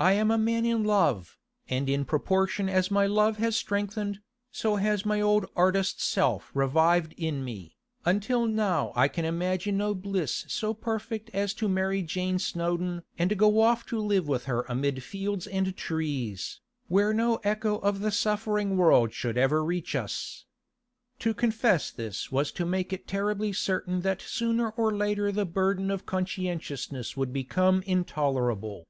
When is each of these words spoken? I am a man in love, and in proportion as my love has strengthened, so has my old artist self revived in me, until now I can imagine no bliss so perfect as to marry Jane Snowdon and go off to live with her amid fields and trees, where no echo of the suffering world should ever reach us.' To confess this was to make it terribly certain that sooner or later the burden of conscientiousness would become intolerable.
I 0.00 0.12
am 0.12 0.30
a 0.30 0.38
man 0.38 0.64
in 0.64 0.82
love, 0.82 1.36
and 1.68 1.86
in 1.86 2.06
proportion 2.06 2.70
as 2.70 2.90
my 2.90 3.04
love 3.06 3.36
has 3.36 3.54
strengthened, 3.54 4.20
so 4.50 4.76
has 4.76 5.04
my 5.04 5.20
old 5.20 5.44
artist 5.54 6.00
self 6.02 6.50
revived 6.54 7.12
in 7.18 7.44
me, 7.44 7.76
until 8.06 8.46
now 8.46 8.92
I 8.96 9.08
can 9.08 9.26
imagine 9.26 9.76
no 9.76 9.94
bliss 9.94 10.46
so 10.48 10.72
perfect 10.72 11.28
as 11.34 11.52
to 11.52 11.68
marry 11.68 12.00
Jane 12.00 12.38
Snowdon 12.38 13.02
and 13.18 13.36
go 13.36 13.60
off 13.60 13.84
to 13.88 14.00
live 14.00 14.26
with 14.26 14.46
her 14.46 14.62
amid 14.70 15.02
fields 15.02 15.46
and 15.46 15.76
trees, 15.76 16.62
where 16.88 17.12
no 17.12 17.36
echo 17.44 17.76
of 17.80 18.00
the 18.00 18.10
suffering 18.10 18.78
world 18.78 19.12
should 19.12 19.36
ever 19.36 19.62
reach 19.62 19.94
us.' 19.94 20.46
To 21.18 21.34
confess 21.34 21.90
this 21.90 22.32
was 22.32 22.52
to 22.52 22.64
make 22.64 22.90
it 22.94 23.06
terribly 23.06 23.52
certain 23.52 24.00
that 24.00 24.22
sooner 24.22 24.70
or 24.70 24.94
later 24.96 25.30
the 25.30 25.44
burden 25.44 25.90
of 25.90 26.06
conscientiousness 26.06 27.18
would 27.18 27.34
become 27.34 27.82
intolerable. 27.82 28.86